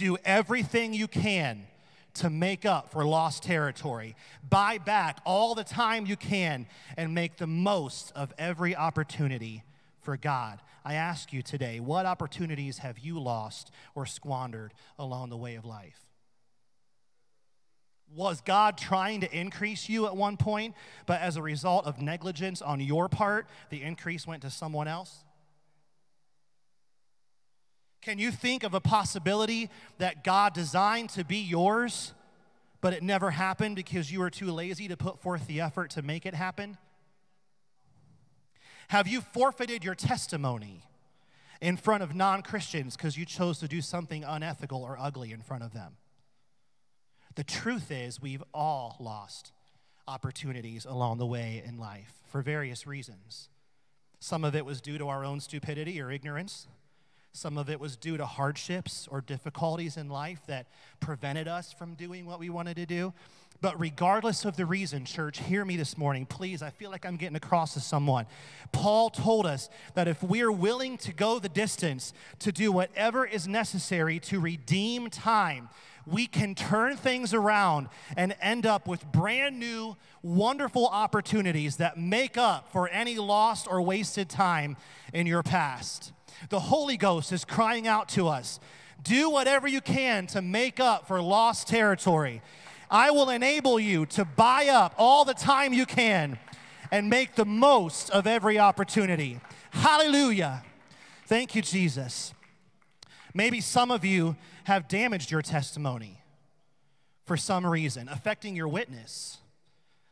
[0.00, 1.66] Do everything you can
[2.14, 4.16] to make up for lost territory.
[4.48, 6.64] Buy back all the time you can
[6.96, 9.62] and make the most of every opportunity
[10.00, 10.58] for God.
[10.86, 15.66] I ask you today, what opportunities have you lost or squandered along the way of
[15.66, 16.06] life?
[18.16, 22.62] Was God trying to increase you at one point, but as a result of negligence
[22.62, 25.24] on your part, the increase went to someone else?
[28.02, 32.14] Can you think of a possibility that God designed to be yours,
[32.80, 36.02] but it never happened because you were too lazy to put forth the effort to
[36.02, 36.78] make it happen?
[38.88, 40.82] Have you forfeited your testimony
[41.60, 45.42] in front of non Christians because you chose to do something unethical or ugly in
[45.42, 45.96] front of them?
[47.36, 49.52] The truth is, we've all lost
[50.08, 53.48] opportunities along the way in life for various reasons.
[54.18, 56.66] Some of it was due to our own stupidity or ignorance.
[57.32, 60.66] Some of it was due to hardships or difficulties in life that
[60.98, 63.12] prevented us from doing what we wanted to do.
[63.60, 66.62] But regardless of the reason, church, hear me this morning, please.
[66.62, 68.26] I feel like I'm getting across to someone.
[68.72, 73.46] Paul told us that if we're willing to go the distance to do whatever is
[73.46, 75.68] necessary to redeem time,
[76.06, 82.38] we can turn things around and end up with brand new, wonderful opportunities that make
[82.38, 84.76] up for any lost or wasted time
[85.12, 86.12] in your past.
[86.48, 88.58] The Holy Ghost is crying out to us
[89.02, 92.42] do whatever you can to make up for lost territory.
[92.90, 96.38] I will enable you to buy up all the time you can
[96.90, 99.40] and make the most of every opportunity.
[99.70, 100.64] Hallelujah.
[101.26, 102.34] Thank you, Jesus.
[103.32, 106.20] Maybe some of you have damaged your testimony
[107.24, 109.38] for some reason, affecting your witness.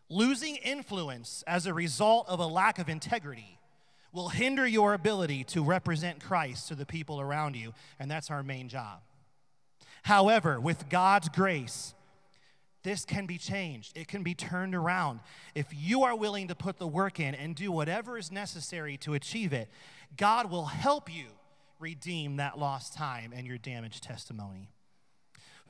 [0.09, 3.58] Losing influence as a result of a lack of integrity
[4.13, 8.43] will hinder your ability to represent Christ to the people around you, and that's our
[8.43, 9.01] main job.
[10.03, 11.95] However, with God's grace,
[12.83, 13.97] this can be changed.
[13.97, 15.21] It can be turned around.
[15.55, 19.15] If you are willing to put the work in and do whatever is necessary to
[19.15, 19.69] achieve it,
[20.17, 21.27] God will help you
[21.81, 24.71] redeem that lost time and your damaged testimony.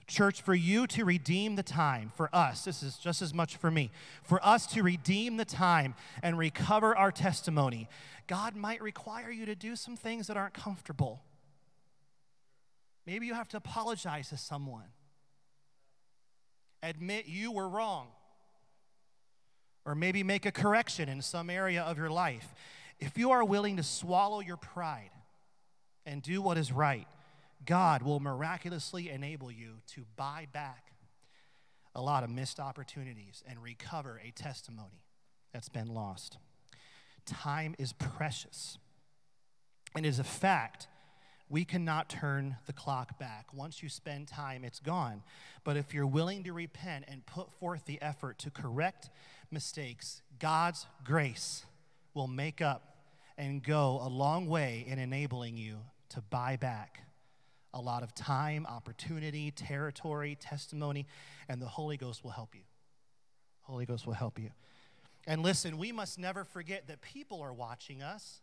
[0.08, 3.70] Church, for you to redeem the time, for us, this is just as much for
[3.70, 3.90] me,
[4.22, 7.88] for us to redeem the time and recover our testimony,
[8.26, 11.22] God might require you to do some things that aren't comfortable.
[13.06, 14.88] Maybe you have to apologize to someone,
[16.82, 18.08] admit you were wrong,
[19.84, 22.54] or maybe make a correction in some area of your life.
[22.98, 25.10] If you are willing to swallow your pride
[26.06, 27.06] and do what is right,
[27.64, 30.92] God will miraculously enable you to buy back
[31.94, 35.02] a lot of missed opportunities and recover a testimony
[35.52, 36.38] that's been lost.
[37.26, 38.78] Time is precious.
[39.96, 40.86] And as a fact,
[41.48, 43.46] we cannot turn the clock back.
[43.52, 45.22] Once you spend time, it's gone.
[45.64, 49.10] But if you're willing to repent and put forth the effort to correct
[49.50, 51.64] mistakes, God's grace
[52.14, 52.96] will make up
[53.36, 55.78] and go a long way in enabling you
[56.10, 57.07] to buy back
[57.78, 61.06] a lot of time, opportunity, territory, testimony,
[61.48, 62.62] and the Holy Ghost will help you.
[63.62, 64.50] Holy Ghost will help you.
[65.26, 68.40] And listen, we must never forget that people are watching us.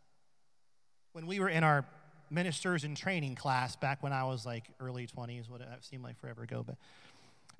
[1.13, 1.85] When we were in our
[2.29, 6.19] ministers in training class back when I was like early 20s, what it seemed like
[6.19, 6.75] forever ago, but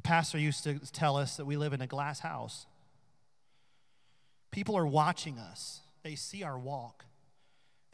[0.04, 2.66] pastor used to tell us that we live in a glass house.
[4.52, 5.82] People are watching us.
[6.04, 7.06] They see our walk.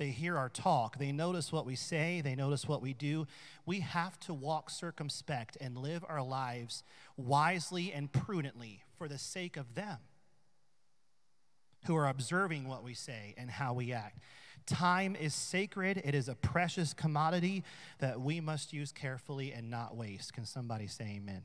[0.01, 0.97] They hear our talk.
[0.97, 2.21] They notice what we say.
[2.21, 3.27] They notice what we do.
[3.67, 6.81] We have to walk circumspect and live our lives
[7.17, 9.99] wisely and prudently for the sake of them
[11.85, 14.17] who are observing what we say and how we act.
[14.65, 17.63] Time is sacred, it is a precious commodity
[17.99, 20.33] that we must use carefully and not waste.
[20.33, 21.43] Can somebody say amen?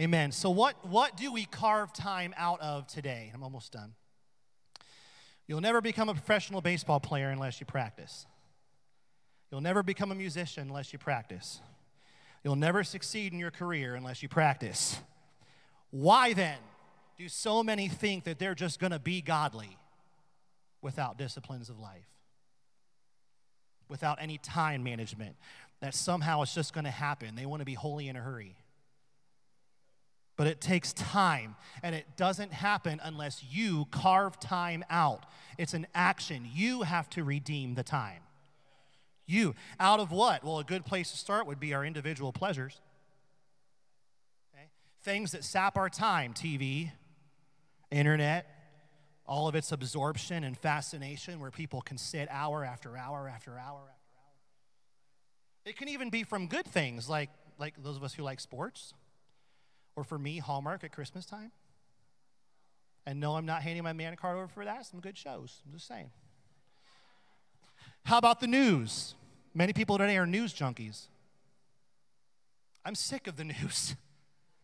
[0.00, 0.32] Amen.
[0.32, 3.30] So, what, what do we carve time out of today?
[3.34, 3.92] I'm almost done.
[5.48, 8.26] You'll never become a professional baseball player unless you practice.
[9.50, 11.60] You'll never become a musician unless you practice.
[12.42, 14.98] You'll never succeed in your career unless you practice.
[15.90, 16.58] Why then
[17.16, 19.78] do so many think that they're just going to be godly
[20.82, 22.08] without disciplines of life?
[23.88, 25.36] Without any time management,
[25.80, 27.36] that somehow it's just going to happen.
[27.36, 28.56] They want to be holy in a hurry.
[30.36, 35.24] But it takes time, and it doesn't happen unless you carve time out.
[35.56, 36.46] It's an action.
[36.52, 38.20] You have to redeem the time.
[39.24, 39.54] You.
[39.80, 40.44] Out of what?
[40.44, 42.80] Well, a good place to start would be our individual pleasures.
[44.54, 44.66] Okay?
[45.02, 46.92] Things that sap our time TV,
[47.90, 48.46] internet,
[49.26, 53.58] all of its absorption and fascination, where people can sit hour after hour after hour
[53.58, 53.94] after hour.
[55.64, 58.92] It can even be from good things, like, like those of us who like sports
[59.96, 61.50] or for me, Hallmark at Christmas time.
[63.06, 64.84] And no, I'm not handing my man card over for that.
[64.84, 65.62] Some good shows.
[65.66, 66.10] I'm just saying.
[68.04, 69.14] How about the news?
[69.54, 71.06] Many people today are news junkies.
[72.84, 73.96] I'm sick of the news.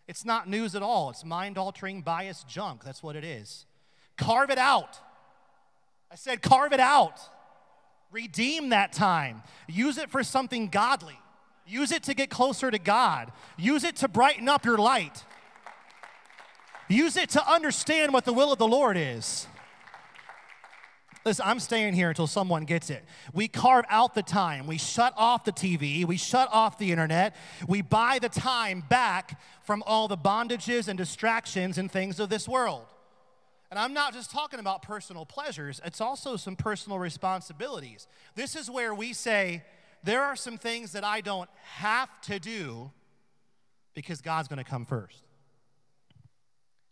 [0.06, 1.10] It's not news at all.
[1.10, 2.84] It's mind altering, biased junk.
[2.84, 3.64] That's what it is.
[4.16, 4.98] Carve it out.
[6.10, 7.20] I said, carve it out.
[8.10, 9.42] Redeem that time.
[9.66, 11.18] Use it for something godly.
[11.66, 13.32] Use it to get closer to God.
[13.56, 15.24] Use it to brighten up your light.
[16.88, 19.46] Use it to understand what the will of the Lord is.
[21.24, 23.04] Listen, I'm staying here until someone gets it.
[23.32, 24.66] We carve out the time.
[24.66, 26.04] We shut off the TV.
[26.04, 27.36] We shut off the internet.
[27.68, 32.48] We buy the time back from all the bondages and distractions and things of this
[32.48, 32.86] world.
[33.70, 38.06] And I'm not just talking about personal pleasures, it's also some personal responsibilities.
[38.34, 39.62] This is where we say,
[40.02, 42.90] there are some things that I don't have to do
[43.94, 45.22] because God's going to come first.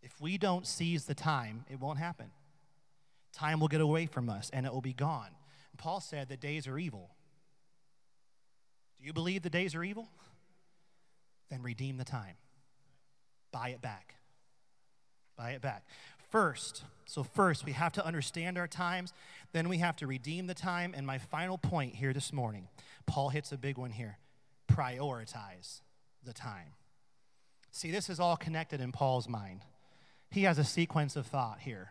[0.02, 2.30] If we don't seize the time, it won't happen.
[3.32, 5.28] Time will get away from us and it will be gone.
[5.72, 7.10] And Paul said the days are evil.
[8.98, 10.08] Do you believe the days are evil?
[11.50, 12.36] then redeem the time.
[13.52, 14.14] Buy it back.
[15.36, 15.84] Buy it back.
[16.30, 19.12] First, so first, we have to understand our times,
[19.52, 20.94] then we have to redeem the time.
[20.96, 22.68] And my final point here this morning,
[23.10, 24.18] Paul hits a big one here
[24.70, 25.80] prioritize
[26.24, 26.74] the time.
[27.72, 29.62] See, this is all connected in Paul's mind.
[30.30, 31.90] He has a sequence of thought here.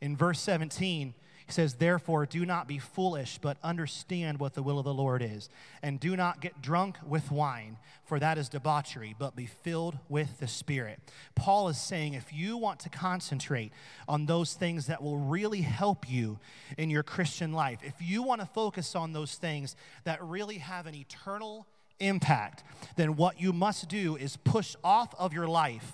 [0.00, 1.14] In verse 17,
[1.46, 5.22] he says, Therefore, do not be foolish, but understand what the will of the Lord
[5.22, 5.48] is.
[5.80, 10.40] And do not get drunk with wine, for that is debauchery, but be filled with
[10.40, 10.98] the Spirit.
[11.36, 13.72] Paul is saying, if you want to concentrate
[14.08, 16.40] on those things that will really help you
[16.76, 20.86] in your Christian life, if you want to focus on those things that really have
[20.86, 21.68] an eternal
[22.00, 22.64] impact,
[22.96, 25.92] then what you must do is push off of your life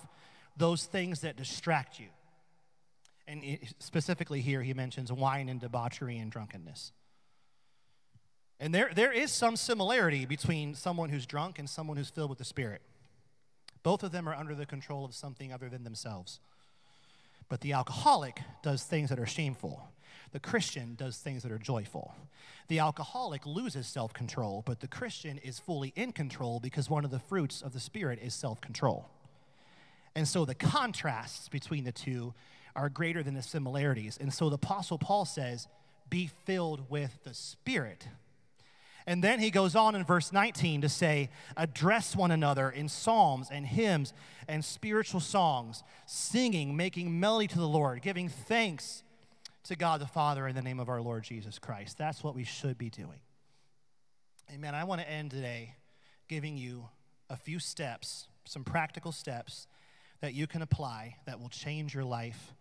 [0.56, 2.06] those things that distract you.
[3.26, 6.92] And specifically here, he mentions wine and debauchery and drunkenness.
[8.58, 12.38] And there, there is some similarity between someone who's drunk and someone who's filled with
[12.38, 12.82] the Spirit.
[13.82, 16.40] Both of them are under the control of something other than themselves.
[17.48, 19.88] But the alcoholic does things that are shameful.
[20.32, 22.14] The Christian does things that are joyful.
[22.68, 27.10] The alcoholic loses self control, but the Christian is fully in control because one of
[27.10, 29.08] the fruits of the Spirit is self control.
[30.14, 32.34] And so the contrasts between the two
[32.74, 34.18] are greater than the similarities.
[34.20, 35.68] And so the Apostle Paul says,
[36.08, 38.08] Be filled with the Spirit.
[39.06, 43.48] And then he goes on in verse 19 to say, Address one another in psalms
[43.50, 44.12] and hymns
[44.48, 49.02] and spiritual songs, singing, making melody to the Lord, giving thanks
[49.64, 51.98] to God the Father in the name of our Lord Jesus Christ.
[51.98, 53.20] That's what we should be doing.
[54.52, 54.74] Amen.
[54.74, 55.74] I want to end today
[56.28, 56.88] giving you
[57.30, 59.66] a few steps, some practical steps
[60.20, 62.54] that you can apply that will change your life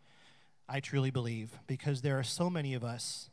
[0.67, 3.29] I truly believe, because there are so many of us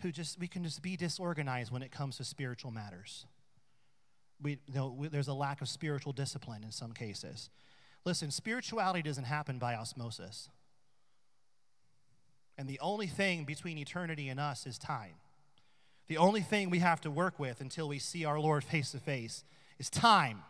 [0.00, 3.26] who just, we can just be disorganized when it comes to spiritual matters.
[4.42, 7.50] We, you know, we, there's a lack of spiritual discipline in some cases.
[8.04, 10.48] Listen, spirituality doesn't happen by osmosis.
[12.58, 15.14] And the only thing between eternity and us is time.
[16.08, 18.98] The only thing we have to work with until we see our Lord face to
[18.98, 19.44] face
[19.78, 20.42] is time.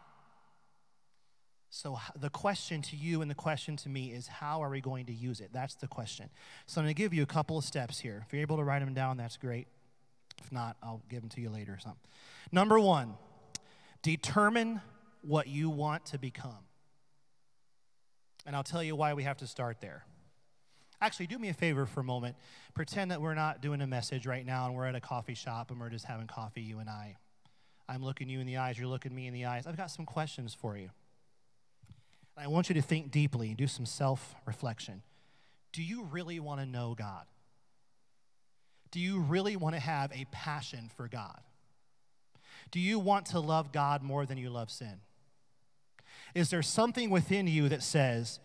[1.75, 5.07] So, the question to you and the question to me is how are we going
[5.07, 5.55] to use it?
[5.55, 6.29] That's the question.
[6.67, 8.23] So, I'm going to give you a couple of steps here.
[8.27, 9.69] If you're able to write them down, that's great.
[10.37, 12.03] If not, I'll give them to you later or something.
[12.53, 13.15] Number one,
[14.03, 14.83] determine
[15.23, 16.67] what you want to become.
[18.45, 20.05] And I'll tell you why we have to start there.
[21.01, 22.37] Actually, do me a favor for a moment.
[22.75, 25.71] Pretend that we're not doing a message right now and we're at a coffee shop
[25.71, 27.17] and we're just having coffee, you and I.
[27.89, 29.67] I'm looking you in the eyes, you're looking me in the eyes.
[29.67, 30.91] I've got some questions for you.
[32.37, 35.03] I want you to think deeply and do some self reflection.
[35.73, 37.25] Do you really want to know God?
[38.91, 41.41] Do you really want to have a passion for God?
[42.71, 45.01] Do you want to love God more than you love sin?
[46.35, 48.41] Is there something within you that says,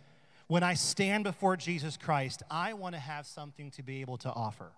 [0.47, 4.29] when I stand before Jesus Christ, I want to have something to be able to
[4.29, 4.71] offer?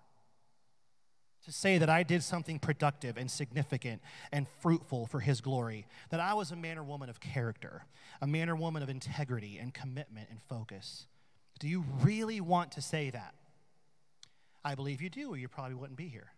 [1.44, 6.20] To say that I did something productive and significant and fruitful for His glory, that
[6.20, 7.84] I was a man or woman of character,
[8.20, 11.06] a man or woman of integrity and commitment and focus.
[11.58, 13.34] Do you really want to say that?
[14.64, 16.32] I believe you do, or you probably wouldn't be here.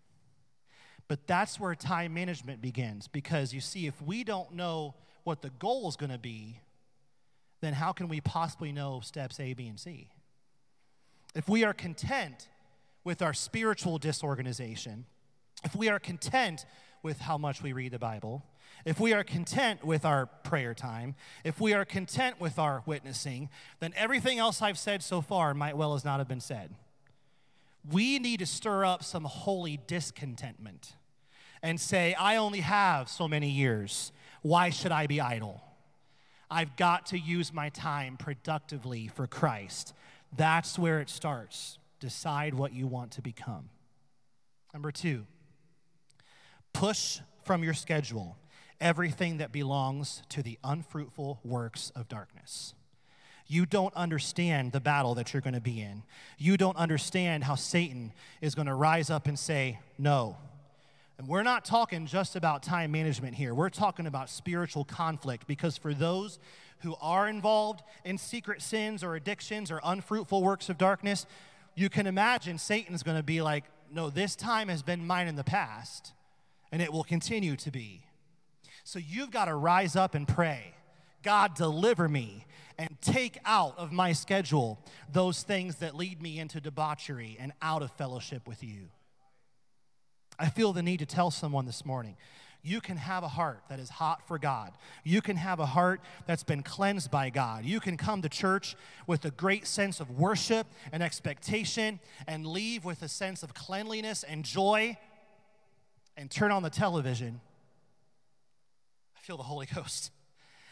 [1.09, 4.95] But that's where time management begins because you see, if we don't know
[5.25, 6.61] what the goal is going to be,
[7.61, 10.09] then how can we possibly know steps A, B, and C?
[11.35, 12.49] If we are content
[13.05, 15.07] with our spiritual disorganization,
[15.65, 16.67] if we are content
[17.03, 18.45] with how much we read the Bible,
[18.85, 23.49] if we are content with our prayer time, if we are content with our witnessing,
[23.81, 26.75] then everything else I've said so far might well as not have been said.
[27.89, 30.95] We need to stir up some holy discontentment
[31.63, 34.13] and say, I only have so many years.
[34.43, 35.63] Why should I be idle?
[36.51, 39.95] I've got to use my time productively for Christ.
[40.37, 43.71] That's where it starts decide what you want to become.
[44.75, 45.25] Number two,
[46.73, 48.37] push from your schedule
[48.81, 52.75] everything that belongs to the unfruitful works of darkness.
[53.47, 56.03] You don't understand the battle that you're going to be in.
[56.39, 60.37] You don't understand how Satan is going to rise up and say, No.
[61.19, 63.55] And we're not talking just about time management here.
[63.55, 66.41] We're talking about spiritual conflict because for those
[66.83, 71.27] who are involved in secret sins or addictions or unfruitful works of darkness,
[71.75, 75.37] you can imagine Satan's going to be like, no, this time has been mine in
[75.37, 76.13] the past,
[76.71, 78.05] and it will continue to be.
[78.85, 80.75] So you've got to rise up and pray
[81.23, 82.47] God, deliver me
[82.79, 87.83] and take out of my schedule those things that lead me into debauchery and out
[87.83, 88.89] of fellowship with you.
[90.39, 92.17] I feel the need to tell someone this morning
[92.65, 94.73] You can have a heart that is hot for God.
[95.03, 97.65] You can have a heart that's been cleansed by God.
[97.65, 98.77] You can come to church
[99.09, 101.99] with a great sense of worship and expectation
[102.29, 104.97] and leave with a sense of cleanliness and joy
[106.17, 107.41] and turn on the television.
[109.17, 110.13] I feel the Holy Ghost.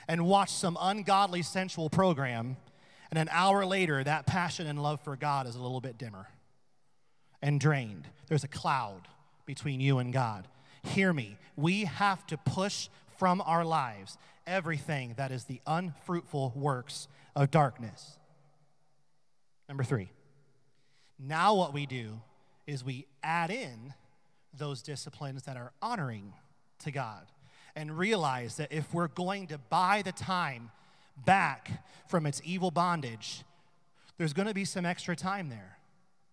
[0.06, 2.56] And watch some ungodly sensual program.
[3.10, 6.28] And an hour later, that passion and love for God is a little bit dimmer
[7.42, 8.06] and drained.
[8.28, 9.08] There's a cloud
[9.44, 10.46] between you and God.
[10.82, 11.36] Hear me.
[11.56, 14.16] We have to push from our lives
[14.46, 17.06] everything that is the unfruitful works
[17.36, 18.18] of darkness.
[19.68, 20.10] Number three.
[21.18, 22.20] Now, what we do
[22.66, 23.94] is we add in
[24.56, 26.32] those disciplines that are honoring
[26.80, 27.26] to God
[27.76, 30.70] and realize that if we're going to buy the time
[31.24, 33.44] back from its evil bondage,
[34.18, 35.78] there's going to be some extra time there.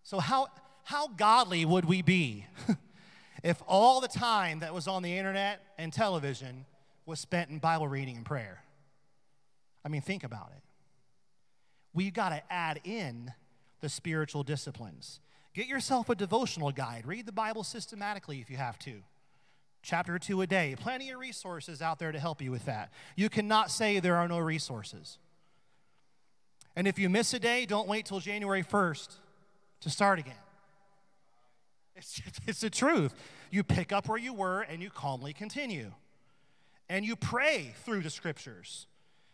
[0.03, 0.47] So, how,
[0.83, 2.45] how godly would we be
[3.43, 6.65] if all the time that was on the internet and television
[7.05, 8.63] was spent in Bible reading and prayer.
[9.85, 10.63] I mean, think about it.
[11.93, 13.31] We've got to add in
[13.79, 15.19] the spiritual disciplines.
[15.53, 17.07] Get yourself a devotional guide.
[17.07, 19.01] Read the Bible systematically if you have to.
[19.81, 20.75] Chapter two a day.
[20.77, 22.91] Plenty of resources out there to help you with that.
[23.15, 25.17] You cannot say there are no resources.
[26.75, 29.15] And if you miss a day, don't wait till January 1st
[29.81, 30.35] to start again.
[31.97, 33.13] It's, it's the truth.
[33.51, 35.91] You pick up where you were and you calmly continue.
[36.89, 38.87] And you pray through the scriptures.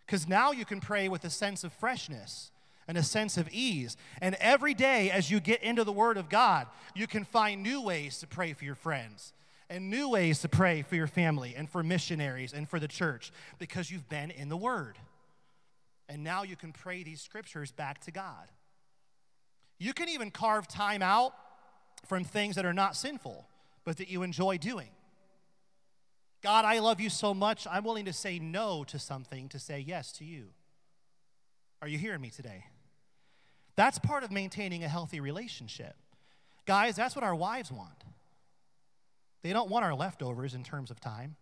[0.05, 2.51] Because now you can pray with a sense of freshness
[2.87, 3.95] and a sense of ease.
[4.21, 7.81] And every day, as you get into the Word of God, you can find new
[7.81, 9.33] ways to pray for your friends
[9.69, 13.31] and new ways to pray for your family and for missionaries and for the church
[13.59, 14.97] because you've been in the Word.
[16.09, 18.51] And now you can pray these scriptures back to God.
[19.79, 21.33] You can even carve time out
[22.05, 23.47] from things that are not sinful,
[23.83, 24.89] but that you enjoy doing.
[26.41, 29.79] God, I love you so much, I'm willing to say no to something to say
[29.79, 30.49] yes to you.
[31.81, 32.65] Are you hearing me today?
[33.75, 35.95] That's part of maintaining a healthy relationship.
[36.65, 38.03] Guys, that's what our wives want.
[39.41, 41.35] They don't want our leftovers in terms of time.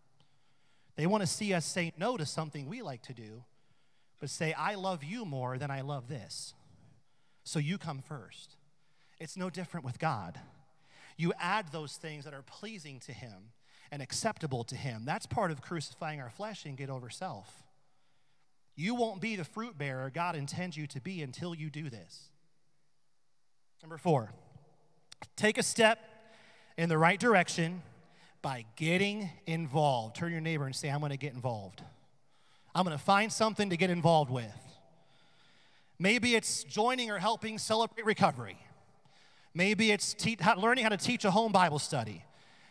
[0.95, 3.43] They want to see us say no to something we like to do,
[4.19, 6.53] but say, I love you more than I love this.
[7.43, 8.55] So you come first.
[9.21, 10.39] It's no different with God.
[11.15, 13.51] You add those things that are pleasing to Him
[13.91, 15.03] and acceptable to Him.
[15.05, 17.63] That's part of crucifying our flesh and get over self.
[18.75, 22.29] You won't be the fruit bearer God intends you to be until you do this.
[23.83, 24.31] Number four,
[25.35, 25.99] take a step
[26.75, 27.83] in the right direction
[28.41, 30.15] by getting involved.
[30.15, 31.83] Turn your neighbor and say, I'm going to get involved.
[32.73, 34.51] I'm going to find something to get involved with.
[35.99, 38.57] Maybe it's joining or helping celebrate recovery.
[39.53, 42.23] Maybe it's te- learning how to teach a home Bible study.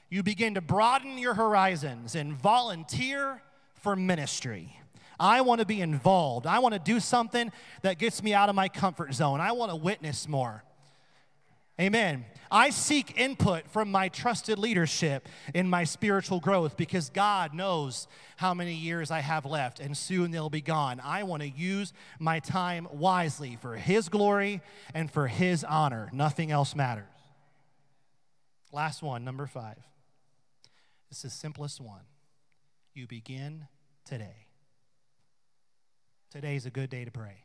[0.09, 3.43] You begin to broaden your horizons and volunteer
[3.75, 4.77] for ministry.
[5.19, 6.47] I want to be involved.
[6.47, 7.53] I want to do something
[7.83, 9.41] that gets me out of my comfort zone.
[9.41, 10.65] I want to witness more.
[11.81, 12.27] Amen.
[12.51, 18.07] I seek input from my trusted leadership in my spiritual growth because God knows
[18.37, 21.01] how many years I have left and soon they'll be gone.
[21.03, 24.61] I want to use my time wisely for His glory
[24.93, 26.11] and for His honor.
[26.13, 27.07] Nothing else matters.
[28.73, 29.79] Last one, number five.
[31.09, 32.03] This is the simplest one.
[32.95, 33.69] You begin
[34.05, 34.47] today.
[36.31, 37.45] Today is a good day to pray.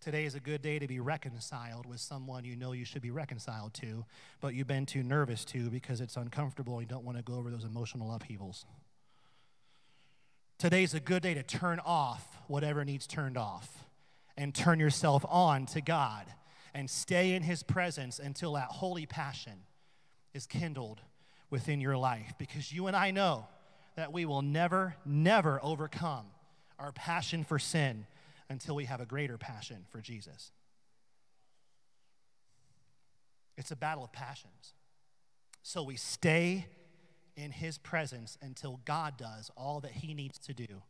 [0.00, 3.10] Today is a good day to be reconciled with someone you know you should be
[3.10, 4.06] reconciled to,
[4.40, 7.34] but you've been too nervous to because it's uncomfortable and you don't want to go
[7.34, 8.64] over those emotional upheavals.
[10.58, 13.84] Today's a good day to turn off whatever needs turned off
[14.38, 16.24] and turn yourself on to God
[16.72, 19.64] and stay in His presence until that holy passion
[20.32, 21.02] is kindled
[21.50, 23.48] within your life because you and I know
[23.96, 26.24] that we will never, never overcome
[26.78, 28.06] our passion for sin
[28.50, 30.50] until we have a greater passion for Jesus.
[33.56, 34.74] It's a battle of passions.
[35.62, 36.66] So we stay
[37.36, 40.82] in His presence until God does all that He needs to do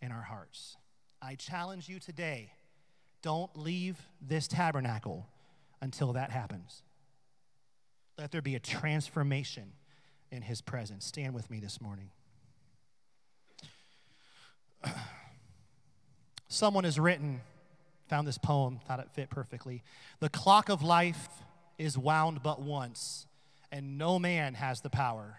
[0.00, 0.76] in our hearts.
[1.20, 2.52] I challenge you today
[3.22, 5.26] don't leave this tabernacle
[5.80, 6.82] until that happens.
[8.16, 9.72] Let there be a transformation
[10.30, 11.04] in His presence.
[11.04, 12.10] Stand with me this morning.
[16.48, 17.40] Someone has written,
[18.08, 19.82] found this poem, thought it fit perfectly.
[20.20, 21.28] The clock of life
[21.78, 23.26] is wound but once,
[23.72, 25.38] and no man has the power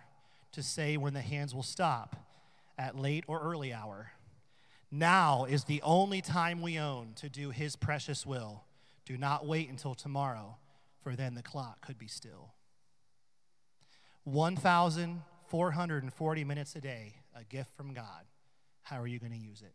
[0.51, 2.15] to say when the hands will stop
[2.77, 4.11] at late or early hour.
[4.91, 8.63] Now is the only time we own to do his precious will.
[9.05, 10.57] Do not wait until tomorrow,
[11.01, 12.53] for then the clock could be still.
[14.25, 18.25] 1,440 minutes a day, a gift from God.
[18.83, 19.73] How are you going to use it?